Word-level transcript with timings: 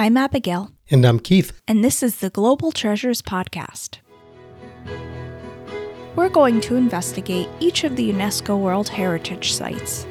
I'm 0.00 0.16
Abigail, 0.16 0.70
And 0.90 1.04
I'm 1.04 1.20
Keith. 1.20 1.52
and 1.68 1.84
this 1.84 2.02
is 2.02 2.20
the 2.20 2.30
Global 2.30 2.72
Treasures 2.72 3.20
Podcast. 3.20 3.98
We're 6.16 6.30
going 6.30 6.62
to 6.62 6.76
investigate 6.76 7.50
each 7.60 7.84
of 7.84 7.96
the 7.96 8.10
UNESCO 8.10 8.58
World 8.58 8.88
Heritage 8.88 9.52
Sites. 9.52 10.06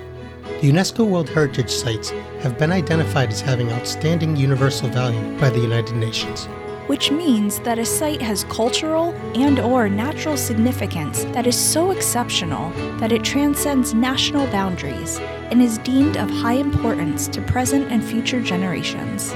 The 0.62 0.70
UNESCO 0.70 1.08
World 1.08 1.28
Heritage 1.28 1.72
Sites 1.72 2.12
have 2.44 2.60
been 2.60 2.72
identified 2.72 3.32
as 3.32 3.42
having 3.42 3.72
outstanding 3.72 4.36
universal 4.36 4.90
value 4.90 5.40
by 5.40 5.50
the 5.50 5.60
United 5.60 5.96
Nations. 5.96 6.48
which 6.86 7.10
means 7.12 7.60
that 7.62 7.80
a 7.80 7.86
site 7.86 8.22
has 8.22 8.44
cultural 8.44 9.12
and 9.36 9.60
or 9.60 9.90
natural 9.90 10.38
significance 10.38 11.24
that 11.36 11.48
is 11.48 11.58
so 11.58 11.90
exceptional 11.90 12.70
that 13.00 13.12
it 13.12 13.24
transcends 13.24 13.96
national 13.96 14.46
boundaries 14.52 15.18
and 15.50 15.64
is 15.64 15.80
deemed 15.80 16.16
of 16.16 16.30
high 16.30 16.60
importance 16.68 17.28
to 17.28 17.42
present 17.42 17.92
and 17.92 18.04
future 18.04 18.42
generations. 18.42 19.34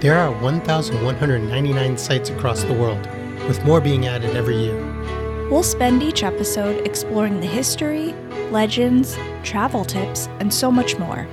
There 0.00 0.16
are 0.16 0.32
1,199 0.40 1.98
sites 1.98 2.30
across 2.30 2.64
the 2.64 2.72
world, 2.72 3.06
with 3.46 3.62
more 3.66 3.82
being 3.82 4.06
added 4.06 4.34
every 4.34 4.56
year. 4.56 4.74
We'll 5.50 5.62
spend 5.62 6.02
each 6.02 6.22
episode 6.22 6.86
exploring 6.86 7.40
the 7.40 7.46
history, 7.46 8.14
legends, 8.50 9.18
travel 9.42 9.84
tips, 9.84 10.26
and 10.38 10.54
so 10.54 10.72
much 10.72 10.96
more. 10.98 11.28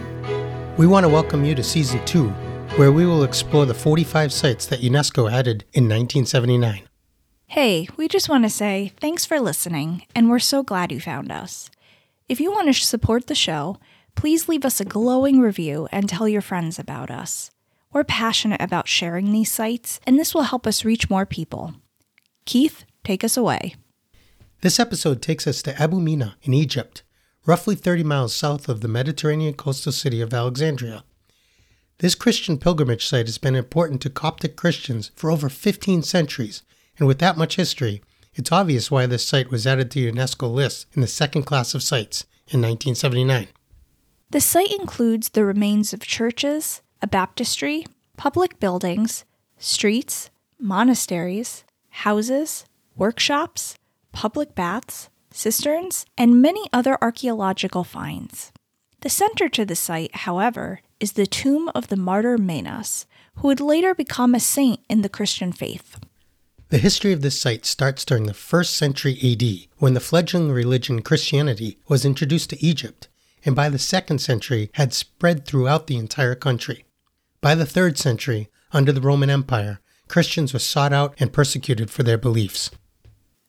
We 0.76 0.86
want 0.86 1.06
to 1.06 1.10
welcome 1.10 1.46
you 1.46 1.56
to 1.56 1.64
Season 1.64 2.04
2, 2.04 2.28
where 2.76 2.92
we 2.92 3.06
will 3.06 3.24
explore 3.24 3.66
the 3.66 3.74
45 3.74 4.34
sites 4.34 4.66
that 4.66 4.82
UNESCO 4.82 5.32
added 5.32 5.64
in 5.72 5.86
1979. 5.86 6.90
Hey, 7.46 7.88
we 7.96 8.10
just 8.10 8.28
want 8.28 8.44
to 8.44 8.50
say 8.50 8.92
thanks 9.00 9.26
for 9.26 9.40
listening, 9.40 10.04
and 10.14 10.30
we're 10.30 10.40
so 10.40 10.62
glad 10.62 10.92
you 10.92 11.00
found 11.00 11.32
us. 11.32 11.72
If 12.28 12.42
you 12.42 12.52
want 12.52 12.68
to 12.68 12.74
support 12.74 13.28
the 13.28 13.34
show, 13.34 13.78
please 14.16 14.50
leave 14.50 14.66
us 14.66 14.82
a 14.82 14.86
glowing 14.86 15.40
review 15.40 15.88
and 15.90 16.10
tell 16.10 16.28
your 16.28 16.42
friends 16.42 16.78
about 16.78 17.10
us. 17.10 17.50
We're 17.98 18.04
passionate 18.04 18.62
about 18.62 18.88
sharing 18.88 19.32
these 19.32 19.52
sites, 19.52 20.00
and 20.06 20.20
this 20.20 20.36
will 20.36 20.44
help 20.44 20.68
us 20.68 20.86
reach 20.86 21.10
more 21.10 21.26
people. 21.26 21.74
Keith, 22.46 22.86
take 23.04 23.24
us 23.24 23.36
away. 23.36 23.74
This 24.62 24.80
episode 24.80 25.20
takes 25.20 25.48
us 25.48 25.64
to 25.64 25.82
Abu 25.82 26.00
Mena 26.00 26.36
in 26.44 26.54
Egypt, 26.54 27.02
roughly 27.48 27.74
30 27.74 28.04
miles 28.04 28.36
south 28.36 28.70
of 28.70 28.82
the 28.82 28.88
Mediterranean 28.88 29.56
coastal 29.56 29.92
city 29.92 30.22
of 30.22 30.32
Alexandria. 30.32 31.06
This 31.98 32.14
Christian 32.14 32.60
pilgrimage 32.60 33.04
site 33.04 33.26
has 33.26 33.40
been 33.40 33.56
important 33.56 34.00
to 34.04 34.12
Coptic 34.12 34.56
Christians 34.56 35.10
for 35.16 35.32
over 35.32 35.50
15 35.50 36.04
centuries, 36.04 36.62
and 37.00 37.08
with 37.08 37.18
that 37.18 37.36
much 37.36 37.56
history, 37.56 38.04
it's 38.36 38.52
obvious 38.52 38.92
why 38.92 39.08
this 39.08 39.26
site 39.26 39.50
was 39.50 39.66
added 39.66 39.90
to 39.90 40.12
UNESCO 40.12 40.54
list 40.54 40.86
in 40.94 41.02
the 41.02 41.08
second 41.08 41.46
class 41.48 41.74
of 41.74 41.82
sites 41.82 42.26
in 42.46 42.62
1979. 42.62 43.48
The 44.30 44.40
site 44.40 44.72
includes 44.80 45.30
the 45.30 45.44
remains 45.44 45.94
of 45.94 46.02
churches, 46.02 46.84
a 47.02 47.08
baptistry, 47.08 47.86
public 48.18 48.60
buildings, 48.60 49.24
streets, 49.58 50.30
monasteries, 50.60 51.64
houses, 51.90 52.66
workshops, 52.96 53.76
public 54.12 54.56
baths, 54.56 55.10
cisterns, 55.32 56.06
and 56.18 56.42
many 56.42 56.68
other 56.74 56.98
archaeological 57.00 57.84
finds. 57.84 58.52
The 59.02 59.10
center 59.10 59.48
to 59.50 59.66
the 59.66 59.76
site, 59.76 60.16
however, 60.16 60.82
is 61.00 61.14
the 61.14 61.28
tomb 61.28 61.70
of 61.76 61.90
the 61.90 61.96
martyr 61.96 62.40
Menas, 62.40 63.06
who 63.36 63.48
would 63.50 63.62
later 63.62 63.94
become 63.94 64.34
a 64.34 64.40
saint 64.40 64.80
in 64.90 65.04
the 65.04 65.10
Christian 65.10 65.52
faith. 65.52 66.00
The 66.70 66.80
history 66.80 67.14
of 67.14 67.22
this 67.22 67.40
site 67.40 67.68
starts 67.68 68.04
during 68.04 68.26
the 68.26 68.34
1st 68.34 68.72
century 68.72 69.20
AD, 69.24 69.70
when 69.78 69.94
the 69.94 70.00
fledgling 70.00 70.52
religion 70.52 71.04
Christianity 71.04 71.78
was 71.88 72.04
introduced 72.04 72.50
to 72.50 72.66
Egypt, 72.66 73.08
and 73.46 73.56
by 73.56 73.70
the 73.70 73.78
2nd 73.78 74.20
century 74.20 74.72
had 74.74 74.92
spread 74.92 75.46
throughout 75.46 75.86
the 75.86 75.98
entire 75.98 76.36
country. 76.36 76.84
By 77.42 77.56
the 77.56 77.66
3rd 77.66 77.98
century, 77.98 78.50
under 78.72 78.92
the 78.92 79.02
Roman 79.02 79.30
Empire, 79.30 79.80
Christians 80.08 80.54
were 80.54 80.60
sought 80.60 80.94
out 80.94 81.14
and 81.20 81.34
persecuted 81.34 81.92
for 81.92 82.04
their 82.04 82.18
beliefs. 82.18 82.72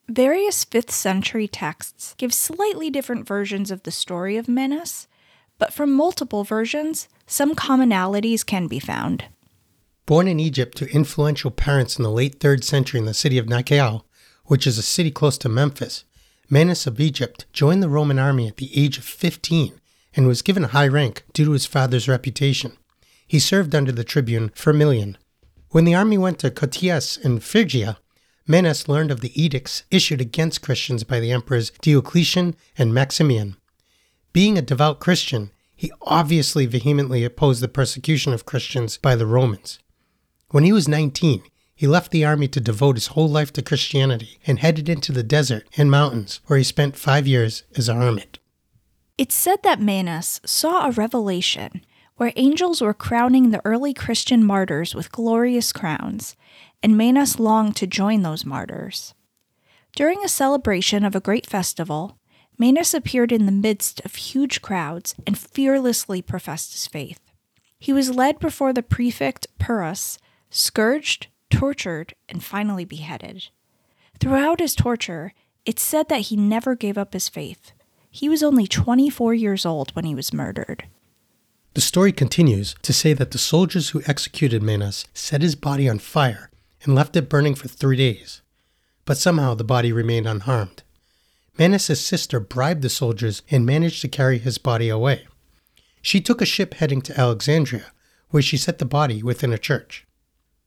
Various 0.09 0.65
5th 0.65 0.91
century 0.91 1.49
texts 1.49 2.15
give 2.17 2.33
slightly 2.33 2.91
different 2.91 3.27
versions 3.27 3.71
of 3.71 3.83
the 3.83 3.91
story 3.91 4.37
of 4.37 4.49
Menas, 4.49 5.07
but 5.59 5.73
from 5.73 5.93
multiple 5.93 6.45
versions, 6.45 7.09
some 7.27 7.55
commonalities 7.55 8.45
can 8.45 8.67
be 8.69 8.79
found. 8.79 9.25
Born 10.07 10.29
in 10.29 10.41
Egypt 10.41 10.77
to 10.79 10.91
influential 10.91 11.51
parents 11.51 11.99
in 11.99 12.03
the 12.03 12.11
late 12.11 12.41
3rd 12.41 12.65
century 12.65 13.01
in 13.01 13.07
the 13.07 13.15
city 13.15 13.37
of 13.37 13.47
Nikao, 13.47 14.03
which 14.47 14.67
is 14.67 14.79
a 14.79 14.83
city 14.83 15.11
close 15.11 15.37
to 15.39 15.49
Memphis, 15.49 16.05
Menas 16.49 16.87
of 16.87 17.01
Egypt 17.01 17.45
joined 17.53 17.83
the 17.83 17.89
Roman 17.91 18.19
army 18.19 18.49
at 18.49 18.57
the 18.57 18.71
age 18.75 18.97
of 18.97 19.05
15 19.05 19.79
and 20.15 20.27
was 20.27 20.41
given 20.41 20.65
a 20.65 20.69
high 20.69 20.89
rank 20.89 21.25
due 21.35 21.45
to 21.45 21.51
his 21.51 21.67
father's 21.67 22.09
reputation. 22.09 22.73
He 23.29 23.39
served 23.39 23.75
under 23.75 23.93
the 23.93 24.05
tribune 24.05 24.49
Firmilian. 24.55 25.17
When 25.71 25.85
the 25.85 25.95
army 25.95 26.17
went 26.17 26.39
to 26.41 26.51
Cotias 26.51 27.19
in 27.23 27.41
Phrygia, 27.41 27.99
Menas 28.47 28.89
learned 28.89 29.11
of 29.11 29.21
the 29.21 29.41
edicts 29.41 29.85
issued 29.91 30.23
against 30.23 30.63
Christians 30.63 31.05
by 31.05 31.21
the 31.21 31.31
emperors 31.31 31.71
Diocletian 31.83 32.57
and 32.79 32.95
Maximian. 32.95 33.57
Being 34.33 34.57
a 34.57 34.63
devout 34.63 34.99
Christian, 34.99 35.51
he 35.77 35.93
obviously 36.01 36.65
vehemently 36.65 37.23
opposed 37.23 37.61
the 37.63 37.69
persecution 37.69 38.33
of 38.33 38.47
Christians 38.47 38.97
by 38.97 39.15
the 39.15 39.27
Romans. 39.27 39.79
When 40.51 40.65
he 40.65 40.73
was 40.73 40.89
19, 40.89 41.43
he 41.75 41.87
left 41.87 42.11
the 42.11 42.25
army 42.25 42.49
to 42.49 42.61
devote 42.61 42.97
his 42.97 43.09
whole 43.09 43.29
life 43.29 43.53
to 43.53 43.63
Christianity 43.63 44.41
and 44.47 44.59
headed 44.59 44.89
into 44.89 45.13
the 45.13 45.23
desert 45.23 45.69
and 45.77 45.91
mountains, 45.91 46.41
where 46.47 46.59
he 46.59 46.65
spent 46.65 46.97
five 46.97 47.27
years 47.27 47.63
as 47.77 47.89
a 47.89 47.95
hermit. 47.95 48.39
It's 49.19 49.35
said 49.35 49.63
that 49.63 49.81
Menas 49.81 50.41
saw 50.47 50.87
a 50.87 50.93
revelation 50.93 51.83
where 52.19 52.33
angels 52.37 52.83
were 52.83 52.93
crowning 52.93 53.51
the 53.51 53.63
early 53.65 53.95
Christian 53.95 54.45
martyrs 54.45 54.95
with 54.95 55.13
glorious 55.13 55.73
crowns, 55.73 56.37
and 56.83 56.97
Menas 56.97 57.41
longed 57.41 57.77
to 57.77 57.87
join 57.87 58.23
those 58.23 58.45
martyrs. 58.45 59.15
During 59.95 60.23
a 60.23 60.29
celebration 60.29 61.05
of 61.05 61.15
a 61.15 61.21
great 61.21 61.47
festival, 61.47 62.19
Menas 62.59 62.93
appeared 62.93 63.31
in 63.31 63.47
the 63.47 63.53
midst 63.53 64.01
of 64.05 64.17
huge 64.17 64.61
crowds 64.61 65.15
and 65.27 65.39
fearlessly 65.39 66.21
professed 66.21 66.73
his 66.73 66.89
faith. 66.89 67.21
He 67.79 67.93
was 67.93 68.11
led 68.11 68.41
before 68.41 68.73
the 68.73 68.83
prefect 68.83 69.47
Pyrrhus, 69.59 70.19
scourged, 70.51 71.29
tortured, 71.51 72.15
and 72.29 72.43
finally 72.43 72.85
beheaded. 72.85 73.49
Throughout 74.19 74.59
his 74.59 74.75
torture, 74.75 75.35
it's 75.65 75.83
said 75.83 76.09
that 76.09 76.23
he 76.23 76.37
never 76.37 76.75
gave 76.75 76.99
up 76.99 77.13
his 77.13 77.29
faith. 77.29 77.73
He 78.11 78.29
was 78.29 78.43
only 78.43 78.67
24 78.67 79.35
years 79.35 79.65
old 79.65 79.95
when 79.95 80.05
he 80.05 80.15
was 80.17 80.33
murdered. 80.33 80.89
The 81.75 81.81
story 81.81 82.13
continues 82.13 82.75
to 82.83 82.93
say 82.93 83.13
that 83.13 83.31
the 83.31 83.39
soldiers 83.39 83.91
who 83.91 84.03
executed 84.07 84.63
Menas 84.63 85.07
set 85.15 85.43
his 85.43 85.55
body 85.55 85.89
on 85.89 85.99
fire 85.99 86.51
and 86.83 86.95
left 86.95 87.17
it 87.17 87.29
burning 87.29 87.55
for 87.55 87.69
three 87.69 87.97
days, 87.97 88.43
but 89.05 89.19
somehow 89.19 89.55
the 89.55 89.65
body 89.65 89.93
remained 89.93 90.27
unharmed. 90.27 90.83
Menas' 91.59 92.01
sister 92.01 92.41
bribed 92.41 92.83
the 92.83 92.89
soldiers 92.89 93.43
and 93.51 93.67
managed 93.67 94.01
to 94.03 94.09
carry 94.09 94.39
his 94.39 94.59
body 94.59 94.89
away. 94.89 95.27
She 96.01 96.21
took 96.21 96.41
a 96.41 96.47
ship 96.47 96.75
heading 96.75 97.03
to 97.03 97.21
Alexandria, 97.21 97.93
where 98.31 98.43
she 98.43 98.57
set 98.57 98.79
the 98.79 98.85
body 98.85 99.23
within 99.23 99.53
a 99.53 99.59
church. 99.59 100.07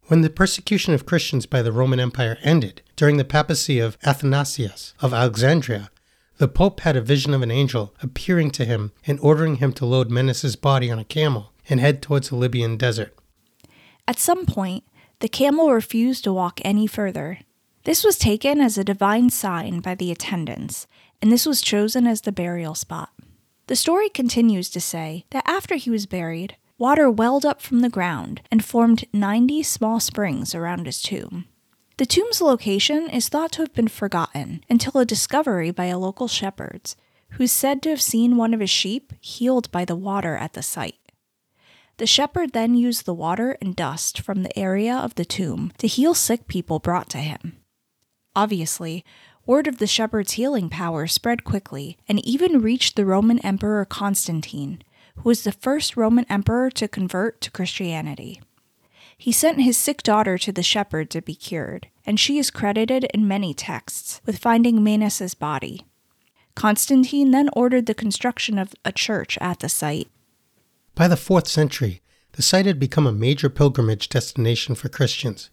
When 0.07 0.21
the 0.21 0.29
persecution 0.29 0.93
of 0.93 1.05
Christians 1.05 1.45
by 1.45 1.61
the 1.61 1.71
Roman 1.71 1.99
Empire 1.99 2.37
ended 2.43 2.81
during 2.95 3.17
the 3.17 3.23
papacy 3.23 3.79
of 3.79 3.97
Athanasius 4.03 4.93
of 4.99 5.13
Alexandria, 5.13 5.89
the 6.41 6.47
Pope 6.47 6.79
had 6.79 6.95
a 6.95 7.01
vision 7.01 7.35
of 7.35 7.43
an 7.43 7.51
angel 7.51 7.93
appearing 8.01 8.49
to 8.49 8.65
him 8.65 8.91
and 9.05 9.19
ordering 9.19 9.57
him 9.57 9.71
to 9.71 9.85
load 9.85 10.09
Menas' 10.09 10.55
body 10.55 10.89
on 10.89 10.97
a 10.97 11.03
camel 11.03 11.53
and 11.69 11.79
head 11.79 12.01
towards 12.01 12.29
the 12.29 12.35
Libyan 12.35 12.77
desert. 12.77 13.15
At 14.07 14.17
some 14.17 14.47
point, 14.47 14.83
the 15.19 15.29
camel 15.29 15.71
refused 15.71 16.23
to 16.23 16.33
walk 16.33 16.59
any 16.65 16.87
further. 16.87 17.41
This 17.83 18.03
was 18.03 18.17
taken 18.17 18.59
as 18.59 18.75
a 18.75 18.83
divine 18.83 19.29
sign 19.29 19.81
by 19.81 19.93
the 19.93 20.09
attendants, 20.09 20.87
and 21.21 21.31
this 21.31 21.45
was 21.45 21.61
chosen 21.61 22.07
as 22.07 22.21
the 22.21 22.31
burial 22.31 22.73
spot. 22.73 23.11
The 23.67 23.75
story 23.75 24.09
continues 24.09 24.71
to 24.71 24.81
say 24.81 25.25
that 25.29 25.47
after 25.47 25.75
he 25.75 25.91
was 25.91 26.07
buried, 26.07 26.55
water 26.79 27.07
welled 27.07 27.45
up 27.45 27.61
from 27.61 27.81
the 27.81 27.87
ground 27.87 28.41
and 28.49 28.65
formed 28.65 29.05
90 29.13 29.61
small 29.61 29.99
springs 29.99 30.55
around 30.55 30.87
his 30.87 31.03
tomb. 31.03 31.45
The 32.01 32.07
tomb's 32.07 32.41
location 32.41 33.11
is 33.11 33.29
thought 33.29 33.51
to 33.51 33.61
have 33.61 33.75
been 33.75 33.87
forgotten 33.87 34.63
until 34.67 34.99
a 34.99 35.05
discovery 35.05 35.69
by 35.69 35.85
a 35.85 35.99
local 35.99 36.27
shepherd, 36.27 36.95
who's 37.33 37.51
said 37.51 37.83
to 37.83 37.89
have 37.89 38.01
seen 38.01 38.37
one 38.37 38.55
of 38.55 38.59
his 38.59 38.71
sheep 38.71 39.13
healed 39.21 39.71
by 39.71 39.85
the 39.85 39.95
water 39.95 40.35
at 40.35 40.53
the 40.53 40.63
site. 40.63 41.11
The 41.97 42.07
shepherd 42.07 42.53
then 42.53 42.73
used 42.73 43.05
the 43.05 43.13
water 43.13 43.55
and 43.61 43.75
dust 43.75 44.19
from 44.19 44.41
the 44.41 44.57
area 44.57 44.95
of 44.95 45.13
the 45.13 45.25
tomb 45.25 45.73
to 45.77 45.85
heal 45.85 46.15
sick 46.15 46.47
people 46.47 46.79
brought 46.79 47.07
to 47.11 47.19
him. 47.19 47.57
Obviously, 48.35 49.05
word 49.45 49.67
of 49.67 49.77
the 49.77 49.85
shepherd's 49.85 50.31
healing 50.31 50.69
power 50.69 51.05
spread 51.05 51.43
quickly 51.43 51.99
and 52.07 52.19
even 52.25 52.63
reached 52.63 52.95
the 52.95 53.05
Roman 53.05 53.37
Emperor 53.45 53.85
Constantine, 53.85 54.81
who 55.17 55.29
was 55.29 55.43
the 55.43 55.51
first 55.51 55.95
Roman 55.95 56.25
emperor 56.31 56.71
to 56.71 56.87
convert 56.87 57.41
to 57.41 57.51
Christianity. 57.51 58.41
He 59.21 59.31
sent 59.31 59.61
his 59.61 59.77
sick 59.77 60.01
daughter 60.01 60.39
to 60.39 60.51
the 60.51 60.63
shepherd 60.63 61.11
to 61.11 61.21
be 61.21 61.35
cured, 61.35 61.89
and 62.05 62.19
she 62.19 62.37
is 62.37 62.51
credited 62.51 63.05
in 63.13 63.27
many 63.27 63.53
texts 63.53 64.21
with 64.25 64.37
finding 64.37 64.83
Menas's 64.83 65.33
body. 65.33 65.85
Constantine 66.55 67.31
then 67.31 67.49
ordered 67.53 67.85
the 67.85 67.93
construction 67.93 68.57
of 68.57 68.73
a 68.83 68.91
church 68.91 69.37
at 69.39 69.59
the 69.59 69.69
site. 69.69 70.07
By 70.95 71.07
the 71.07 71.15
4th 71.15 71.47
century, 71.47 72.01
the 72.33 72.41
site 72.41 72.65
had 72.65 72.79
become 72.79 73.07
a 73.07 73.11
major 73.11 73.49
pilgrimage 73.49 74.09
destination 74.09 74.75
for 74.75 74.89
Christians. 74.89 75.49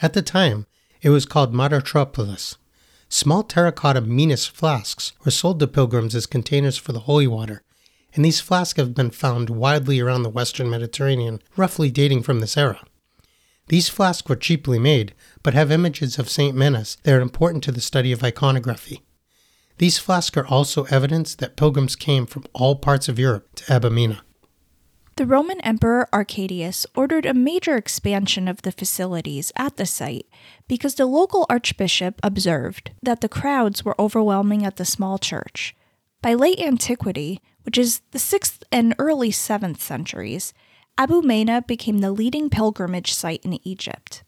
At 0.00 0.12
the 0.12 0.22
time, 0.22 0.66
it 1.02 1.10
was 1.10 1.26
called 1.26 1.54
Martyropolis. 1.54 2.56
Small 3.08 3.42
terracotta 3.42 4.00
Menas 4.00 4.46
flasks 4.46 5.12
were 5.24 5.30
sold 5.30 5.60
to 5.60 5.66
pilgrims 5.66 6.14
as 6.14 6.26
containers 6.26 6.76
for 6.76 6.92
the 6.92 7.00
holy 7.00 7.26
water, 7.26 7.62
and 8.14 8.24
these 8.24 8.40
flasks 8.40 8.78
have 8.78 8.94
been 8.94 9.10
found 9.10 9.50
widely 9.50 10.00
around 10.00 10.22
the 10.22 10.28
western 10.28 10.68
Mediterranean, 10.68 11.40
roughly 11.56 11.90
dating 11.90 12.22
from 12.22 12.40
this 12.40 12.56
era. 12.56 12.80
These 13.68 13.88
flasks 13.88 14.28
were 14.28 14.36
cheaply 14.36 14.78
made, 14.78 15.14
but 15.42 15.54
have 15.54 15.72
images 15.72 16.18
of 16.18 16.30
St. 16.30 16.56
Menas 16.56 16.98
that 17.02 17.14
are 17.14 17.20
important 17.20 17.64
to 17.64 17.72
the 17.72 17.80
study 17.80 18.12
of 18.12 18.22
iconography. 18.22 19.02
These 19.78 19.98
flasks 19.98 20.36
are 20.36 20.46
also 20.46 20.84
evidence 20.84 21.34
that 21.34 21.56
pilgrims 21.56 21.96
came 21.96 22.26
from 22.26 22.44
all 22.54 22.76
parts 22.76 23.08
of 23.08 23.18
Europe 23.18 23.54
to 23.56 23.72
Abu 23.72 23.90
Mena. 23.90 24.22
The 25.16 25.26
Roman 25.26 25.60
Emperor 25.62 26.08
Arcadius 26.12 26.86
ordered 26.94 27.24
a 27.24 27.34
major 27.34 27.76
expansion 27.76 28.48
of 28.48 28.62
the 28.62 28.72
facilities 28.72 29.50
at 29.56 29.76
the 29.78 29.86
site 29.86 30.26
because 30.68 30.94
the 30.94 31.06
local 31.06 31.46
archbishop 31.48 32.20
observed 32.22 32.90
that 33.02 33.22
the 33.22 33.28
crowds 33.28 33.84
were 33.84 33.98
overwhelming 33.98 34.64
at 34.64 34.76
the 34.76 34.84
small 34.84 35.18
church. 35.18 35.74
By 36.20 36.34
late 36.34 36.60
antiquity, 36.60 37.40
which 37.62 37.78
is 37.78 38.02
the 38.10 38.18
6th 38.18 38.62
and 38.70 38.94
early 38.98 39.30
7th 39.30 39.80
centuries, 39.80 40.52
Abu 40.98 41.20
Mena 41.20 41.60
became 41.60 41.98
the 41.98 42.10
leading 42.10 42.48
pilgrimage 42.48 43.12
site 43.12 43.44
in 43.44 43.60
Egypt. 43.68 44.22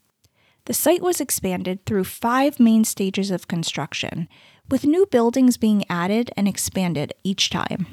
The 0.65 0.73
site 0.75 1.01
was 1.01 1.19
expanded 1.19 1.83
through 1.83 2.03
five 2.03 2.59
main 2.59 2.83
stages 2.83 3.31
of 3.31 3.47
construction, 3.47 4.29
with 4.69 4.85
new 4.85 5.07
buildings 5.07 5.57
being 5.57 5.83
added 5.89 6.29
and 6.37 6.47
expanded 6.47 7.11
each 7.23 7.49
time. 7.49 7.87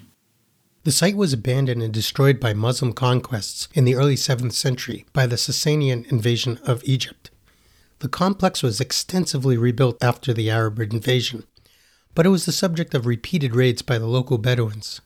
The 0.84 0.93
site 0.93 1.17
was 1.17 1.32
abandoned 1.32 1.82
and 1.82 1.93
destroyed 1.93 2.38
by 2.38 2.52
Muslim 2.52 2.93
conquests 2.93 3.67
in 3.73 3.87
the 3.87 3.94
early 3.94 4.14
7th 4.14 4.52
century 4.52 5.06
by 5.14 5.26
the 5.26 5.37
Sasanian 5.37 6.05
invasion 6.12 6.61
of 6.64 6.84
Egypt. 6.84 7.31
The 8.00 8.08
complex 8.08 8.62
was 8.62 8.79
extensively 8.79 9.56
rebuilt 9.56 9.96
after 10.02 10.34
the 10.34 10.50
Arab 10.50 10.79
invasion, 10.81 11.44
but 12.14 12.26
it 12.26 12.29
was 12.29 12.44
the 12.44 12.52
subject 12.52 12.94
of 12.94 13.06
repeated 13.06 13.56
raids 13.56 13.81
by 13.81 13.96
the 13.96 14.06
local 14.06 14.37
Bedouins. 14.37 15.00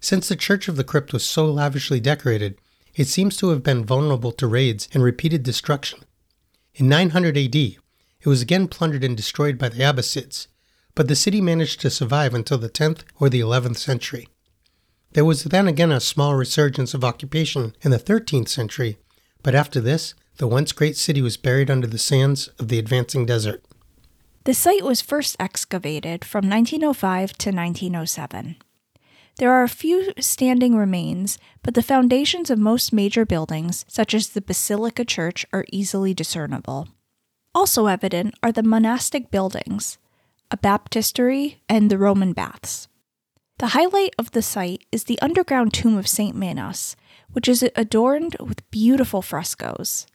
Since 0.00 0.28
the 0.28 0.36
Church 0.36 0.68
of 0.68 0.76
the 0.76 0.84
Crypt 0.84 1.14
was 1.14 1.24
so 1.24 1.50
lavishly 1.50 1.98
decorated, 1.98 2.58
it 2.94 3.06
seems 3.06 3.36
to 3.36 3.50
have 3.50 3.62
been 3.62 3.84
vulnerable 3.84 4.32
to 4.32 4.46
raids 4.46 4.88
and 4.92 5.02
repeated 5.02 5.42
destruction. 5.42 6.00
In 6.74 6.88
900 6.88 7.36
AD, 7.36 7.54
it 7.54 7.78
was 8.24 8.42
again 8.42 8.68
plundered 8.68 9.04
and 9.04 9.16
destroyed 9.16 9.58
by 9.58 9.68
the 9.68 9.82
Abbasids, 9.82 10.46
but 10.94 11.08
the 11.08 11.16
city 11.16 11.40
managed 11.40 11.80
to 11.80 11.90
survive 11.90 12.34
until 12.34 12.58
the 12.58 12.68
10th 12.68 13.02
or 13.18 13.28
the 13.28 13.40
11th 13.40 13.78
century. 13.78 14.28
There 15.12 15.24
was 15.24 15.44
then 15.44 15.66
again 15.66 15.90
a 15.90 16.00
small 16.00 16.34
resurgence 16.34 16.94
of 16.94 17.04
occupation 17.04 17.74
in 17.82 17.90
the 17.90 17.98
13th 17.98 18.48
century, 18.48 18.98
but 19.42 19.54
after 19.54 19.80
this, 19.80 20.14
the 20.36 20.46
once 20.46 20.72
great 20.72 20.96
city 20.96 21.20
was 21.20 21.36
buried 21.36 21.70
under 21.70 21.86
the 21.86 21.98
sands 21.98 22.48
of 22.58 22.68
the 22.68 22.78
advancing 22.78 23.26
desert. 23.26 23.64
The 24.44 24.54
site 24.54 24.84
was 24.84 25.02
first 25.02 25.36
excavated 25.38 26.24
from 26.24 26.48
1905 26.48 27.32
to 27.38 27.50
1907. 27.50 28.56
There 29.40 29.54
are 29.54 29.62
a 29.62 29.70
few 29.70 30.12
standing 30.20 30.76
remains, 30.76 31.38
but 31.62 31.72
the 31.72 31.82
foundations 31.82 32.50
of 32.50 32.58
most 32.58 32.92
major 32.92 33.24
buildings, 33.24 33.86
such 33.88 34.12
as 34.12 34.28
the 34.28 34.42
Basilica 34.42 35.02
Church, 35.02 35.46
are 35.50 35.64
easily 35.72 36.12
discernible. 36.12 36.88
Also 37.54 37.86
evident 37.86 38.34
are 38.42 38.52
the 38.52 38.62
monastic 38.62 39.30
buildings, 39.30 39.96
a 40.50 40.58
baptistery, 40.58 41.56
and 41.70 41.88
the 41.90 41.96
Roman 41.96 42.34
baths. 42.34 42.86
The 43.56 43.68
highlight 43.68 44.14
of 44.18 44.32
the 44.32 44.42
site 44.42 44.84
is 44.92 45.04
the 45.04 45.18
underground 45.22 45.72
tomb 45.72 45.96
of 45.96 46.06
St. 46.06 46.36
Menas, 46.36 46.94
which 47.32 47.48
is 47.48 47.66
adorned 47.74 48.36
with 48.40 48.70
beautiful 48.70 49.22
frescoes. 49.22 50.06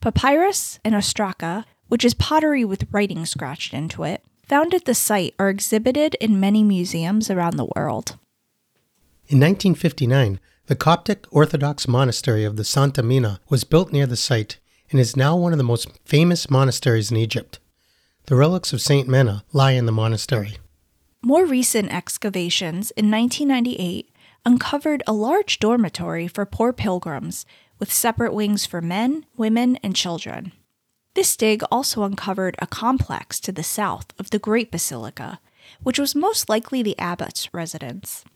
Papyrus 0.00 0.78
and 0.84 0.94
ostraca, 0.94 1.64
which 1.88 2.04
is 2.04 2.14
pottery 2.14 2.64
with 2.64 2.86
writing 2.92 3.26
scratched 3.26 3.74
into 3.74 4.04
it, 4.04 4.24
found 4.46 4.72
at 4.72 4.84
the 4.84 4.94
site 4.94 5.34
are 5.40 5.48
exhibited 5.50 6.14
in 6.20 6.38
many 6.38 6.62
museums 6.62 7.28
around 7.28 7.56
the 7.56 7.68
world. 7.74 8.18
In 9.32 9.38
1959, 9.38 10.40
the 10.66 10.76
Coptic 10.76 11.24
Orthodox 11.30 11.88
monastery 11.88 12.44
of 12.44 12.56
the 12.56 12.64
Santa 12.64 13.02
Mina 13.02 13.40
was 13.48 13.64
built 13.64 13.90
near 13.90 14.06
the 14.06 14.14
site 14.14 14.58
and 14.90 15.00
is 15.00 15.16
now 15.16 15.34
one 15.34 15.52
of 15.52 15.56
the 15.56 15.64
most 15.64 15.88
famous 16.04 16.50
monasteries 16.50 17.10
in 17.10 17.16
Egypt. 17.16 17.58
The 18.26 18.36
relics 18.36 18.74
of 18.74 18.82
Saint 18.82 19.08
Mena 19.08 19.42
lie 19.54 19.70
in 19.70 19.86
the 19.86 19.90
monastery. 19.90 20.58
More 21.22 21.46
recent 21.46 21.90
excavations 21.94 22.90
in 22.90 23.10
1998 23.10 24.10
uncovered 24.44 25.02
a 25.06 25.14
large 25.14 25.58
dormitory 25.58 26.28
for 26.28 26.44
poor 26.44 26.74
pilgrims 26.74 27.46
with 27.78 27.90
separate 27.90 28.34
wings 28.34 28.66
for 28.66 28.82
men, 28.82 29.24
women, 29.38 29.78
and 29.82 29.96
children. 29.96 30.52
This 31.14 31.38
dig 31.38 31.62
also 31.70 32.02
uncovered 32.02 32.56
a 32.58 32.66
complex 32.66 33.40
to 33.40 33.50
the 33.50 33.62
south 33.62 34.12
of 34.18 34.28
the 34.28 34.38
Great 34.38 34.70
Basilica, 34.70 35.40
which 35.82 35.98
was 35.98 36.14
most 36.14 36.50
likely 36.50 36.82
the 36.82 36.98
abbot's 36.98 37.48
residence. 37.54 38.26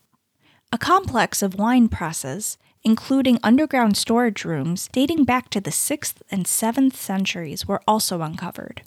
A 0.73 0.79
complex 0.79 1.43
of 1.43 1.55
wine 1.55 1.89
presses, 1.89 2.59
including 2.83 3.39
underground 3.43 3.97
storage 3.97 4.45
rooms 4.45 4.89
dating 4.93 5.25
back 5.25 5.49
to 5.51 5.61
the 5.61 5.71
6th 5.71 6.17
and 6.31 6.45
7th 6.45 6.95
centuries, 6.95 7.67
were 7.67 7.81
also 7.87 8.21
uncovered. 8.21 8.83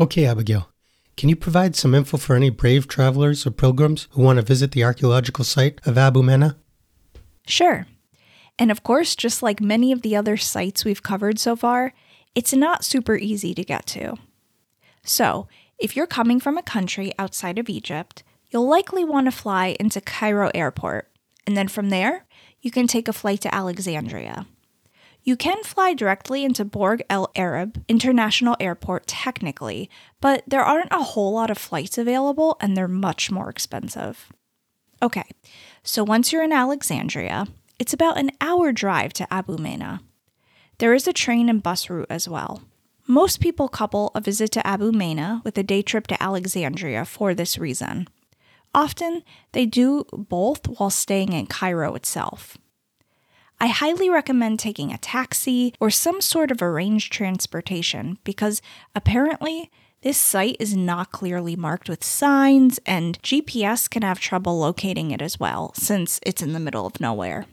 Okay, 0.00 0.26
Abigail. 0.26 0.68
Can 1.16 1.28
you 1.28 1.36
provide 1.36 1.76
some 1.76 1.94
info 1.94 2.16
for 2.16 2.34
any 2.34 2.50
brave 2.50 2.88
travelers 2.88 3.46
or 3.46 3.50
pilgrims 3.50 4.08
who 4.10 4.22
want 4.22 4.38
to 4.38 4.42
visit 4.42 4.72
the 4.72 4.82
archaeological 4.82 5.44
site 5.44 5.80
of 5.86 5.98
Abu 5.98 6.22
Mena? 6.22 6.56
Sure. 7.46 7.86
And 8.58 8.70
of 8.70 8.82
course, 8.82 9.14
just 9.14 9.42
like 9.42 9.60
many 9.60 9.92
of 9.92 10.02
the 10.02 10.16
other 10.16 10.36
sites 10.36 10.84
we've 10.84 11.02
covered 11.02 11.38
so 11.38 11.54
far, 11.54 11.92
it's 12.34 12.52
not 12.52 12.84
super 12.84 13.16
easy 13.16 13.54
to 13.54 13.64
get 13.64 13.86
to. 13.86 14.16
So, 15.04 15.48
if 15.78 15.96
you're 15.96 16.06
coming 16.06 16.40
from 16.40 16.56
a 16.56 16.62
country 16.62 17.12
outside 17.18 17.58
of 17.58 17.68
Egypt, 17.68 18.22
you'll 18.52 18.68
likely 18.68 19.04
want 19.04 19.26
to 19.26 19.32
fly 19.32 19.76
into 19.80 20.00
Cairo 20.00 20.50
Airport, 20.54 21.10
and 21.46 21.56
then 21.56 21.68
from 21.68 21.90
there, 21.90 22.26
you 22.60 22.70
can 22.70 22.86
take 22.86 23.08
a 23.08 23.12
flight 23.12 23.40
to 23.40 23.54
Alexandria. 23.54 24.46
You 25.24 25.36
can 25.36 25.62
fly 25.62 25.94
directly 25.94 26.44
into 26.44 26.64
Borg 26.64 27.02
El 27.08 27.30
Arab 27.36 27.82
International 27.88 28.56
Airport 28.58 29.06
technically, 29.06 29.88
but 30.20 30.42
there 30.46 30.64
aren't 30.64 30.92
a 30.92 31.02
whole 31.02 31.32
lot 31.32 31.50
of 31.50 31.58
flights 31.58 31.96
available 31.96 32.56
and 32.60 32.76
they're 32.76 32.88
much 32.88 33.30
more 33.30 33.48
expensive. 33.48 34.32
Okay, 35.00 35.28
so 35.84 36.02
once 36.02 36.32
you're 36.32 36.42
in 36.42 36.52
Alexandria, 36.52 37.46
it's 37.78 37.92
about 37.92 38.18
an 38.18 38.30
hour 38.40 38.72
drive 38.72 39.12
to 39.14 39.32
Abu 39.32 39.58
Mena. 39.58 40.00
There 40.78 40.94
is 40.94 41.06
a 41.06 41.12
train 41.12 41.48
and 41.48 41.62
bus 41.62 41.88
route 41.88 42.06
as 42.10 42.28
well. 42.28 42.62
Most 43.06 43.40
people 43.40 43.68
couple 43.68 44.10
a 44.14 44.20
visit 44.20 44.50
to 44.52 44.66
Abu 44.66 44.90
Mena 44.90 45.40
with 45.44 45.56
a 45.56 45.62
day 45.62 45.82
trip 45.82 46.08
to 46.08 46.20
Alexandria 46.22 47.04
for 47.04 47.32
this 47.32 47.58
reason. 47.58 48.08
Often, 48.74 49.22
they 49.52 49.66
do 49.66 50.04
both 50.12 50.66
while 50.66 50.90
staying 50.90 51.32
in 51.32 51.46
Cairo 51.46 51.94
itself. 51.94 52.56
I 53.60 53.68
highly 53.68 54.10
recommend 54.10 54.58
taking 54.58 54.92
a 54.92 54.98
taxi 54.98 55.74
or 55.78 55.90
some 55.90 56.20
sort 56.20 56.50
of 56.50 56.62
arranged 56.62 57.12
transportation 57.12 58.18
because 58.24 58.60
apparently 58.94 59.70
this 60.02 60.18
site 60.18 60.56
is 60.58 60.76
not 60.76 61.12
clearly 61.12 61.54
marked 61.54 61.88
with 61.88 62.02
signs, 62.02 62.80
and 62.84 63.22
GPS 63.22 63.88
can 63.88 64.02
have 64.02 64.18
trouble 64.18 64.58
locating 64.58 65.12
it 65.12 65.22
as 65.22 65.38
well 65.38 65.72
since 65.76 66.18
it's 66.26 66.42
in 66.42 66.54
the 66.54 66.60
middle 66.60 66.86
of 66.86 67.00
nowhere. 67.00 67.46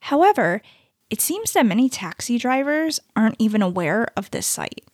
However, 0.00 0.62
it 1.10 1.20
seems 1.20 1.52
that 1.52 1.66
many 1.66 1.90
taxi 1.90 2.38
drivers 2.38 3.00
aren't 3.14 3.36
even 3.38 3.60
aware 3.60 4.08
of 4.16 4.30
this 4.30 4.46
site. 4.46 4.84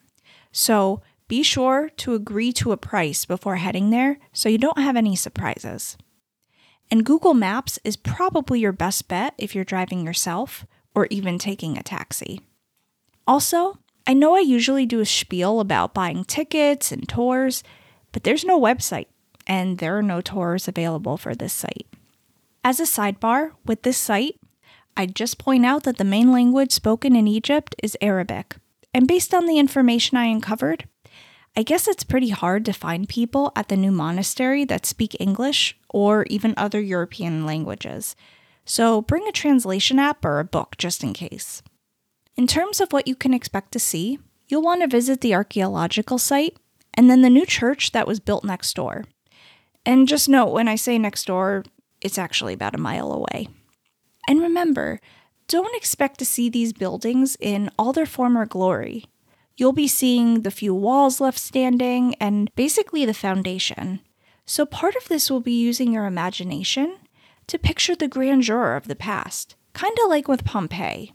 So 0.51 1.01
be 1.31 1.45
sure 1.45 1.89
to 1.91 2.15
agree 2.15 2.53
to 2.53 2.73
a 2.73 2.77
price 2.77 3.25
before 3.25 3.55
heading 3.55 3.91
there 3.91 4.19
so 4.33 4.49
you 4.49 4.59
don't 4.59 4.81
have 4.81 4.97
any 4.97 5.15
surprises. 5.15 5.97
And 6.91 7.07
Google 7.07 7.35
Maps 7.35 7.79
is 7.85 7.97
probably 7.97 8.59
your 8.59 8.73
best 8.73 9.07
bet 9.07 9.35
if 9.39 9.55
you're 9.55 9.65
driving 9.65 10.05
yourself 10.05 10.67
or 10.93 11.07
even 11.09 11.39
taking 11.39 11.79
a 11.79 11.85
taxi. 11.85 12.41
Also, 13.29 13.79
I 14.09 14.13
know 14.13 14.35
I 14.35 14.41
usually 14.41 14.87
do 14.87 14.99
a 14.99 15.07
spiel 15.07 15.61
about 15.61 15.95
buying 15.95 16.25
tickets 16.25 16.91
and 16.91 17.09
tours, 17.09 17.63
but 18.11 18.25
there's 18.25 18.45
no 18.45 18.61
website 18.61 19.07
and 19.47 19.79
there 19.79 19.97
are 19.97 20.03
no 20.03 20.21
tours 20.21 20.67
available 20.67 21.17
for 21.17 21.37
this 21.37 21.53
site. 21.53 21.87
As 22.65 22.81
a 22.81 22.83
sidebar, 22.83 23.53
with 23.65 23.83
this 23.83 23.99
site, 23.99 24.41
I'd 24.97 25.15
just 25.15 25.39
point 25.39 25.65
out 25.65 25.85
that 25.85 25.99
the 25.99 26.05
main 26.05 26.33
language 26.33 26.73
spoken 26.73 27.15
in 27.15 27.29
Egypt 27.29 27.77
is 27.85 27.97
Arabic. 28.01 28.57
And 28.93 29.07
based 29.07 29.33
on 29.33 29.47
the 29.47 29.61
information 29.61 30.17
I 30.17 30.25
uncovered, 30.25 30.89
I 31.57 31.63
guess 31.63 31.89
it's 31.89 32.05
pretty 32.05 32.31
hard 32.31 32.65
to 32.67 32.73
find 32.73 33.09
people 33.09 33.53
at 33.57 33.69
the 33.69 33.77
new 33.77 33.91
monastery 33.91 34.65
that 34.67 34.87
speak 34.87 35.17
English 35.19 35.77
or 35.89 36.25
even 36.31 36.55
other 36.57 36.81
European 36.81 37.45
languages. 37.45 38.15
So 38.65 39.03
bring 39.03 39.27
a 39.27 39.33
translation 39.33 39.99
app 39.99 40.25
or 40.25 40.39
a 40.39 40.45
book 40.45 40.77
just 40.79 41.03
in 41.03 41.13
case. 41.13 41.63
In 42.37 42.47
terms 42.47 42.81
of 42.81 42.93
what 42.93 43.09
you 43.09 43.17
can 43.17 43.35
expect 43.35 43.73
to 43.73 43.81
see, 43.81 44.19
you'll 44.49 44.63
want 44.63 44.83
to 44.83 44.89
visit 44.89 45.21
the 45.21 45.35
archaeological 45.35 46.19
site 46.19 46.57
and 46.95 47.11
then 47.11 47.23
the 47.23 47.31
new 47.31 47.45
church 47.45 47.93
that 47.93 48.07
was 48.07 48.21
built 48.21 48.45
next 48.45 48.75
door. 48.75 49.05
And 49.85 50.09
just 50.09 50.29
note 50.29 50.53
when 50.53 50.69
I 50.69 50.77
say 50.77 50.99
next 50.99 51.25
door, 51.27 51.65
it's 52.01 52.19
actually 52.19 52.55
about 52.55 52.75
a 52.75 52.79
mile 52.79 53.13
away. 53.13 53.49
And 54.29 54.41
remember, 54.41 55.01
don't 55.49 55.77
expect 55.77 56.19
to 56.21 56.25
see 56.25 56.49
these 56.49 56.73
buildings 56.73 57.37
in 57.41 57.71
all 57.77 57.93
their 57.93 58.07
former 58.07 58.47
glory. 58.47 59.05
You'll 59.57 59.73
be 59.73 59.89
seeing 59.89 60.43
the 60.43 60.51
few 60.51 60.75
walls 60.75 61.21
left 61.21 61.39
standing 61.39 62.15
and 62.15 62.51
basically 62.55 63.05
the 63.05 63.15
foundation. 63.15 64.01
So, 64.47 64.65
part 64.67 64.97
of 64.97 65.09
this 65.09 65.31
will 65.31 65.41
be 65.41 65.53
using 65.53 65.93
your 65.93 66.07
imagination 66.07 66.97
to 67.47 67.59
picture 67.59 67.95
the 67.95 68.09
grandeur 68.09 68.75
of 68.75 68.89
the 68.89 68.97
past, 68.97 69.55
kind 69.73 69.97
of 70.03 70.09
like 70.09 70.29
with 70.29 70.45
Pompeii. 70.45 71.13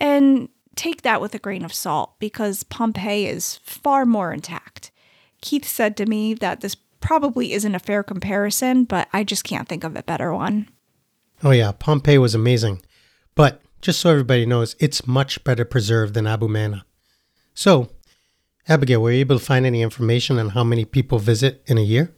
And 0.00 0.48
take 0.74 1.02
that 1.02 1.20
with 1.20 1.34
a 1.34 1.38
grain 1.38 1.64
of 1.64 1.72
salt 1.72 2.18
because 2.18 2.62
Pompeii 2.64 3.26
is 3.26 3.58
far 3.62 4.04
more 4.04 4.32
intact. 4.32 4.90
Keith 5.40 5.66
said 5.66 5.96
to 5.96 6.06
me 6.06 6.34
that 6.34 6.60
this 6.60 6.76
probably 7.00 7.52
isn't 7.52 7.74
a 7.74 7.78
fair 7.78 8.02
comparison, 8.02 8.84
but 8.84 9.08
I 9.12 9.24
just 9.24 9.44
can't 9.44 9.68
think 9.68 9.84
of 9.84 9.94
a 9.94 10.02
better 10.02 10.32
one. 10.34 10.68
Oh, 11.42 11.50
yeah, 11.50 11.72
Pompeii 11.72 12.18
was 12.18 12.34
amazing. 12.34 12.80
But 13.34 13.60
just 13.82 14.00
so 14.00 14.10
everybody 14.10 14.46
knows, 14.46 14.74
it's 14.80 15.06
much 15.06 15.44
better 15.44 15.66
preserved 15.66 16.14
than 16.14 16.26
Abu 16.26 16.48
Mana. 16.48 16.86
So, 17.54 17.88
Abigail, 18.68 19.00
were 19.00 19.12
you 19.12 19.20
able 19.20 19.38
to 19.38 19.44
find 19.44 19.64
any 19.64 19.82
information 19.82 20.38
on 20.38 20.50
how 20.50 20.64
many 20.64 20.84
people 20.84 21.18
visit 21.18 21.62
in 21.66 21.78
a 21.78 21.82
year? 21.82 22.14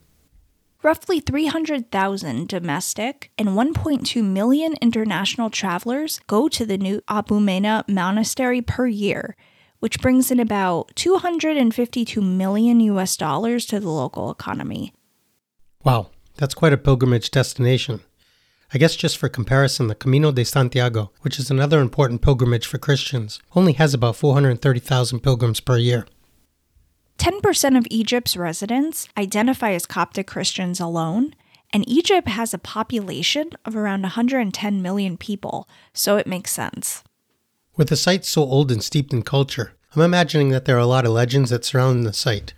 Roughly 0.82 1.20
300,000 1.20 2.48
domestic 2.48 3.32
and 3.36 3.48
1.2 3.48 4.22
million 4.22 4.74
international 4.80 5.50
travelers 5.50 6.20
go 6.26 6.48
to 6.48 6.64
the 6.64 6.78
new 6.78 7.02
Abu 7.08 7.40
Mana 7.40 7.84
monastery 7.88 8.62
per 8.62 8.86
year, 8.86 9.36
which 9.80 10.00
brings 10.00 10.30
in 10.30 10.38
about 10.38 10.92
252 10.94 12.22
million 12.22 12.80
US 12.80 13.16
dollars 13.16 13.66
to 13.66 13.80
the 13.80 13.90
local 13.90 14.30
economy. 14.30 14.92
Wow, 15.82 16.10
that's 16.36 16.54
quite 16.54 16.72
a 16.72 16.78
pilgrimage 16.78 17.30
destination. 17.30 18.00
I 18.74 18.78
guess 18.78 18.96
just 18.96 19.16
for 19.16 19.28
comparison, 19.28 19.86
the 19.86 19.94
Camino 19.94 20.32
de 20.32 20.44
Santiago, 20.44 21.12
which 21.20 21.38
is 21.38 21.50
another 21.50 21.80
important 21.80 22.20
pilgrimage 22.20 22.66
for 22.66 22.78
Christians, 22.78 23.40
only 23.54 23.74
has 23.74 23.94
about 23.94 24.16
430,000 24.16 25.20
pilgrims 25.20 25.60
per 25.60 25.78
year. 25.78 26.06
10% 27.18 27.78
of 27.78 27.86
Egypt's 27.90 28.36
residents 28.36 29.08
identify 29.16 29.72
as 29.72 29.86
Coptic 29.86 30.26
Christians 30.26 30.80
alone, 30.80 31.34
and 31.72 31.88
Egypt 31.88 32.28
has 32.28 32.52
a 32.52 32.58
population 32.58 33.50
of 33.64 33.76
around 33.76 34.02
110 34.02 34.82
million 34.82 35.16
people, 35.16 35.68
so 35.92 36.16
it 36.16 36.26
makes 36.26 36.52
sense. 36.52 37.02
With 37.76 37.88
the 37.88 37.96
site 37.96 38.24
so 38.24 38.42
old 38.42 38.72
and 38.72 38.82
steeped 38.82 39.12
in 39.12 39.22
culture, 39.22 39.74
I'm 39.94 40.02
imagining 40.02 40.50
that 40.50 40.64
there 40.64 40.76
are 40.76 40.80
a 40.80 40.86
lot 40.86 41.06
of 41.06 41.12
legends 41.12 41.50
that 41.50 41.64
surround 41.64 42.04
the 42.04 42.12
site. 42.12 42.54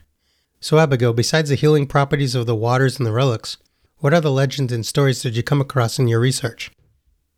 So, 0.60 0.78
Abigail, 0.78 1.12
besides 1.12 1.50
the 1.50 1.54
healing 1.54 1.86
properties 1.86 2.34
of 2.34 2.46
the 2.46 2.56
waters 2.56 2.98
and 2.98 3.06
the 3.06 3.12
relics, 3.12 3.58
what 4.00 4.14
other 4.14 4.28
legends 4.28 4.73
and 4.73 4.87
stories 4.87 5.23
did 5.23 5.37
you 5.37 5.43
come 5.43 5.61
across 5.61 5.99
in 5.99 6.09
your 6.09 6.21
research? 6.21 6.71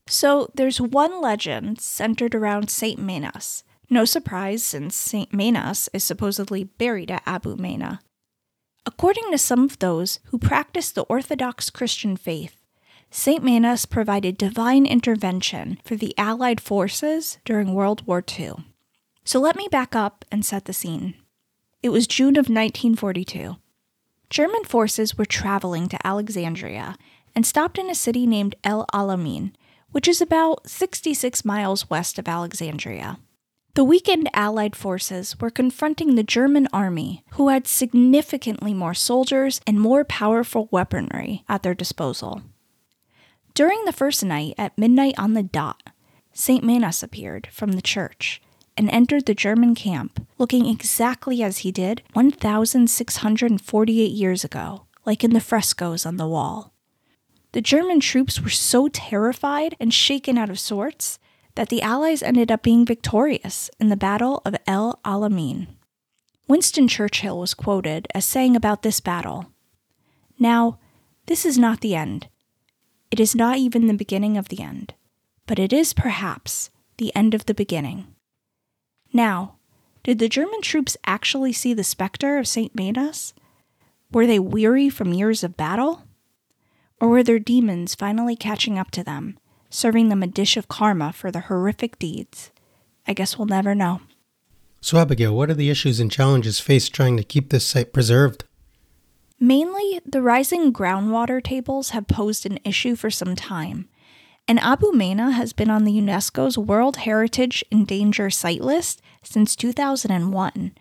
So, 0.06 0.50
there's 0.54 0.80
one 0.80 1.20
legend 1.20 1.80
centered 1.80 2.34
around 2.34 2.70
St. 2.70 2.98
Menas. 2.98 3.62
No 3.88 4.04
surprise, 4.04 4.64
since 4.64 4.94
St. 4.94 5.32
Menas 5.32 5.88
is 5.92 6.04
supposedly 6.04 6.64
buried 6.64 7.10
at 7.10 7.22
Abu 7.26 7.56
Mana. 7.56 8.00
According 8.86 9.30
to 9.30 9.38
some 9.38 9.64
of 9.64 9.78
those 9.78 10.20
who 10.26 10.38
practice 10.38 10.90
the 10.90 11.02
Orthodox 11.02 11.70
Christian 11.70 12.16
faith, 12.16 12.56
St. 13.10 13.42
Menas 13.42 13.86
provided 13.86 14.38
divine 14.38 14.86
intervention 14.86 15.78
for 15.84 15.96
the 15.96 16.16
Allied 16.16 16.60
forces 16.60 17.38
during 17.44 17.74
World 17.74 18.06
War 18.06 18.22
II. 18.38 18.54
So 19.24 19.40
let 19.40 19.56
me 19.56 19.68
back 19.70 19.94
up 19.94 20.24
and 20.30 20.44
set 20.44 20.64
the 20.64 20.72
scene. 20.72 21.14
It 21.82 21.90
was 21.90 22.06
June 22.06 22.36
of 22.36 22.48
1942. 22.48 23.56
German 24.30 24.62
forces 24.64 25.18
were 25.18 25.26
traveling 25.26 25.88
to 25.88 26.06
Alexandria 26.06 26.96
and 27.34 27.44
stopped 27.44 27.78
in 27.78 27.90
a 27.90 27.94
city 27.96 28.26
named 28.26 28.54
El 28.62 28.86
Alamein, 28.94 29.52
which 29.90 30.06
is 30.06 30.20
about 30.20 30.68
66 30.70 31.44
miles 31.44 31.90
west 31.90 32.16
of 32.18 32.28
Alexandria. 32.28 33.18
The 33.74 33.84
weakened 33.84 34.28
Allied 34.32 34.76
forces 34.76 35.38
were 35.40 35.50
confronting 35.50 36.14
the 36.14 36.22
German 36.22 36.68
army, 36.72 37.24
who 37.32 37.48
had 37.48 37.66
significantly 37.66 38.72
more 38.72 38.94
soldiers 38.94 39.60
and 39.66 39.80
more 39.80 40.04
powerful 40.04 40.68
weaponry 40.70 41.44
at 41.48 41.62
their 41.62 41.74
disposal. 41.74 42.42
During 43.54 43.84
the 43.84 43.92
first 43.92 44.24
night, 44.24 44.54
at 44.56 44.78
midnight 44.78 45.14
on 45.18 45.34
the 45.34 45.42
dot, 45.42 45.82
St. 46.32 46.62
Menas 46.64 47.02
appeared 47.02 47.48
from 47.50 47.72
the 47.72 47.82
church 47.82 48.40
and 48.80 48.88
entered 48.92 49.26
the 49.26 49.34
German 49.34 49.74
camp, 49.74 50.26
looking 50.38 50.64
exactly 50.64 51.42
as 51.42 51.58
he 51.58 51.70
did 51.70 52.02
1,648 52.14 54.10
years 54.10 54.42
ago, 54.42 54.86
like 55.04 55.22
in 55.22 55.34
the 55.34 55.40
frescoes 55.40 56.06
on 56.06 56.16
the 56.16 56.26
wall. 56.26 56.72
The 57.52 57.60
German 57.60 58.00
troops 58.00 58.40
were 58.40 58.48
so 58.48 58.88
terrified 58.88 59.76
and 59.78 59.92
shaken 59.92 60.38
out 60.38 60.48
of 60.48 60.58
sorts 60.58 61.18
that 61.56 61.68
the 61.68 61.82
Allies 61.82 62.22
ended 62.22 62.50
up 62.50 62.62
being 62.62 62.86
victorious 62.86 63.70
in 63.78 63.90
the 63.90 63.98
Battle 63.98 64.40
of 64.46 64.56
El 64.66 64.98
Alamein. 65.04 65.66
Winston 66.48 66.88
Churchill 66.88 67.38
was 67.38 67.52
quoted 67.52 68.08
as 68.14 68.24
saying 68.24 68.56
about 68.56 68.80
this 68.80 68.98
battle 68.98 69.52
Now, 70.38 70.78
this 71.26 71.44
is 71.44 71.58
not 71.58 71.82
the 71.82 71.94
end. 71.94 72.28
It 73.10 73.20
is 73.20 73.34
not 73.34 73.58
even 73.58 73.88
the 73.88 73.92
beginning 73.92 74.38
of 74.38 74.48
the 74.48 74.62
end, 74.62 74.94
but 75.46 75.58
it 75.58 75.70
is 75.70 75.92
perhaps 75.92 76.70
the 76.96 77.14
end 77.14 77.34
of 77.34 77.44
the 77.44 77.52
beginning. 77.52 78.06
Now, 79.12 79.56
did 80.02 80.18
the 80.18 80.28
German 80.28 80.62
troops 80.62 80.96
actually 81.06 81.52
see 81.52 81.74
the 81.74 81.84
specter 81.84 82.38
of 82.38 82.48
St. 82.48 82.74
Menas? 82.74 83.34
Were 84.12 84.26
they 84.26 84.38
weary 84.38 84.88
from 84.88 85.12
years 85.12 85.44
of 85.44 85.56
battle? 85.56 86.04
Or 87.00 87.08
were 87.08 87.22
their 87.22 87.38
demons 87.38 87.94
finally 87.94 88.36
catching 88.36 88.78
up 88.78 88.90
to 88.92 89.04
them, 89.04 89.38
serving 89.68 90.08
them 90.08 90.22
a 90.22 90.26
dish 90.26 90.56
of 90.56 90.68
karma 90.68 91.12
for 91.12 91.30
their 91.30 91.42
horrific 91.42 91.98
deeds? 91.98 92.50
I 93.06 93.12
guess 93.12 93.36
we'll 93.36 93.46
never 93.46 93.74
know. 93.74 94.00
So, 94.80 94.98
Abigail, 94.98 95.36
what 95.36 95.50
are 95.50 95.54
the 95.54 95.68
issues 95.68 96.00
and 96.00 96.10
challenges 96.10 96.58
faced 96.58 96.94
trying 96.94 97.18
to 97.18 97.22
keep 97.22 97.50
this 97.50 97.66
site 97.66 97.92
preserved? 97.92 98.44
Mainly, 99.38 100.00
the 100.06 100.22
rising 100.22 100.72
groundwater 100.72 101.42
tables 101.42 101.90
have 101.90 102.06
posed 102.06 102.46
an 102.46 102.58
issue 102.64 102.96
for 102.96 103.10
some 103.10 103.36
time, 103.36 103.89
and 104.50 104.58
Abu 104.58 104.90
Mena 104.90 105.30
has 105.30 105.52
been 105.52 105.70
on 105.70 105.84
the 105.84 105.92
UNESCO's 105.92 106.58
World 106.58 106.96
Heritage 106.96 107.64
Endangered 107.70 108.34
Site 108.34 108.60
list 108.60 109.00
since 109.22 109.54
2001, 109.54 110.72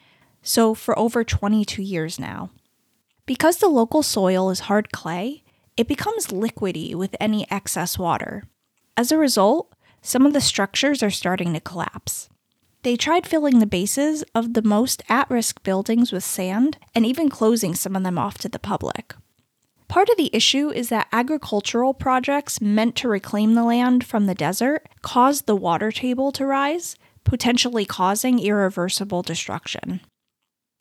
so 0.41 0.73
for 0.73 0.97
over 0.97 1.23
22 1.23 1.83
years 1.83 2.19
now. 2.19 2.49
Because 3.27 3.57
the 3.57 3.67
local 3.67 4.01
soil 4.01 4.49
is 4.49 4.61
hard 4.61 4.91
clay, 4.91 5.43
it 5.77 5.87
becomes 5.87 6.29
liquidy 6.29 6.95
with 6.95 7.15
any 7.19 7.45
excess 7.51 7.99
water. 7.99 8.43
As 8.97 9.11
a 9.11 9.19
result, 9.19 9.71
some 10.01 10.25
of 10.25 10.33
the 10.33 10.41
structures 10.41 11.03
are 11.03 11.11
starting 11.11 11.53
to 11.53 11.59
collapse. 11.59 12.27
They 12.81 12.97
tried 12.97 13.27
filling 13.27 13.59
the 13.59 13.67
bases 13.67 14.23
of 14.33 14.55
the 14.55 14.63
most 14.63 15.03
at 15.09 15.29
risk 15.29 15.61
buildings 15.61 16.11
with 16.11 16.23
sand 16.23 16.79
and 16.95 17.05
even 17.05 17.29
closing 17.29 17.75
some 17.75 17.95
of 17.95 18.01
them 18.01 18.17
off 18.17 18.39
to 18.39 18.49
the 18.49 18.57
public. 18.57 19.13
Part 19.89 20.07
of 20.07 20.17
the 20.17 20.29
issue 20.31 20.69
is 20.69 20.89
that 20.89 21.07
agricultural 21.11 21.95
projects 21.95 22.61
meant 22.61 22.95
to 22.97 23.09
reclaim 23.09 23.55
the 23.55 23.63
land 23.63 24.05
from 24.05 24.27
the 24.27 24.35
desert 24.35 24.87
caused 25.01 25.47
the 25.47 25.55
water 25.55 25.91
table 25.91 26.31
to 26.33 26.45
rise, 26.45 26.95
potentially 27.23 27.85
causing 27.85 28.37
irreversible 28.37 29.23
destruction. 29.23 30.01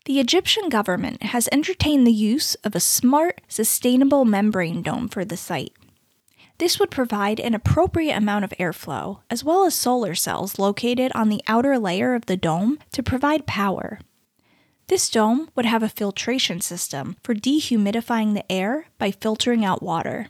The 0.05 0.21
Egyptian 0.21 0.69
government 0.69 1.23
has 1.23 1.49
entertained 1.51 2.07
the 2.07 2.13
use 2.13 2.55
of 2.57 2.75
a 2.75 2.81
smart, 2.81 3.41
sustainable 3.49 4.27
membrane 4.27 4.83
dome 4.83 5.09
for 5.09 5.25
the 5.25 5.39
site. 5.39 5.73
This 6.59 6.79
would 6.79 6.91
provide 6.91 7.41
an 7.41 7.55
appropriate 7.55 8.17
amount 8.17 8.45
of 8.45 8.51
airflow, 8.61 9.21
as 9.31 9.43
well 9.43 9.65
as 9.65 9.75
solar 9.75 10.15
cells 10.15 10.59
located 10.59 11.13
on 11.15 11.31
the 11.31 11.43
outer 11.47 11.79
layer 11.79 12.15
of 12.15 12.27
the 12.27 12.37
dome 12.37 12.79
to 12.93 13.03
provide 13.03 13.47
power. 13.47 14.01
This 14.89 15.11
dome 15.11 15.51
would 15.55 15.67
have 15.67 15.83
a 15.83 15.89
filtration 15.91 16.63
system 16.63 17.17
for 17.23 17.35
dehumidifying 17.35 18.33
the 18.33 18.51
air 18.51 18.87
by 18.97 19.11
filtering 19.11 19.63
out 19.63 19.83
water. 19.83 20.29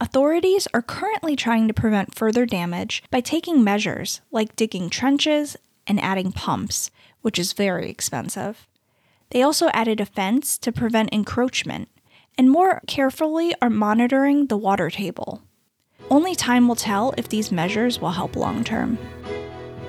Authorities 0.00 0.66
are 0.74 0.82
currently 0.82 1.36
trying 1.36 1.68
to 1.68 1.74
prevent 1.74 2.16
further 2.16 2.44
damage 2.44 3.04
by 3.08 3.20
taking 3.20 3.62
measures 3.62 4.20
like 4.32 4.56
digging 4.56 4.90
trenches 4.90 5.56
and 5.86 6.00
adding 6.00 6.32
pumps, 6.32 6.90
which 7.22 7.38
is 7.38 7.52
very 7.52 7.88
expensive. 7.88 8.66
They 9.30 9.42
also 9.42 9.68
added 9.68 10.00
a 10.00 10.06
fence 10.06 10.58
to 10.58 10.72
prevent 10.72 11.14
encroachment 11.14 11.88
and 12.36 12.50
more 12.50 12.82
carefully 12.88 13.54
are 13.62 13.70
monitoring 13.70 14.48
the 14.48 14.58
water 14.58 14.90
table. 14.90 15.42
Only 16.10 16.34
time 16.34 16.66
will 16.66 16.74
tell 16.74 17.14
if 17.16 17.28
these 17.28 17.52
measures 17.52 18.00
will 18.00 18.10
help 18.10 18.34
long 18.34 18.64
term. 18.64 18.98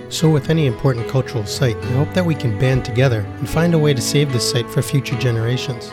So, 0.10 0.30
with 0.30 0.50
any 0.50 0.68
important 0.68 1.10
cultural 1.10 1.46
site, 1.46 1.76
I 1.76 1.92
hope 1.92 2.14
that 2.14 2.26
we 2.26 2.34
can 2.34 2.58
band 2.58 2.86
together 2.86 3.20
and 3.40 3.50
find 3.50 3.74
a 3.74 3.80
way 3.80 3.94
to 3.94 4.02
save 4.02 4.32
this 4.32 4.50
site 4.50 4.70
for 4.70 4.82
future 4.82 5.18
generations. 5.18 5.92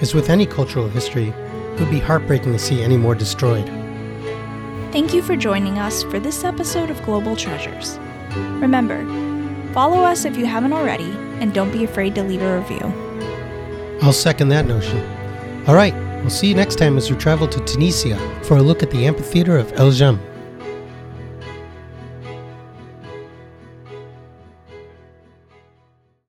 As 0.00 0.14
with 0.14 0.30
any 0.30 0.46
cultural 0.46 0.88
history, 0.88 1.28
it 1.28 1.80
would 1.80 1.90
be 1.90 2.00
heartbreaking 2.00 2.52
to 2.52 2.58
see 2.58 2.82
any 2.82 2.96
more 2.96 3.14
destroyed. 3.14 3.66
Thank 4.90 5.14
you 5.14 5.22
for 5.22 5.36
joining 5.36 5.78
us 5.78 6.02
for 6.02 6.18
this 6.18 6.42
episode 6.42 6.90
of 6.90 7.00
Global 7.04 7.36
Treasures. 7.36 7.98
Remember, 8.60 9.04
follow 9.72 10.02
us 10.02 10.24
if 10.24 10.36
you 10.36 10.46
haven't 10.46 10.72
already, 10.72 11.12
and 11.40 11.54
don't 11.54 11.70
be 11.70 11.84
afraid 11.84 12.16
to 12.16 12.24
leave 12.24 12.42
a 12.42 12.58
review. 12.58 12.92
I'll 14.02 14.12
second 14.12 14.48
that 14.48 14.66
notion. 14.66 14.98
All 15.68 15.74
right, 15.74 15.94
we'll 16.20 16.30
see 16.30 16.48
you 16.48 16.54
next 16.54 16.76
time 16.76 16.96
as 16.96 17.10
we 17.10 17.16
travel 17.16 17.46
to 17.46 17.60
Tunisia 17.64 18.18
for 18.42 18.56
a 18.56 18.62
look 18.62 18.82
at 18.82 18.90
the 18.90 19.06
amphitheater 19.06 19.56
of 19.56 19.72
El 19.74 19.92
Jem. 19.92 20.20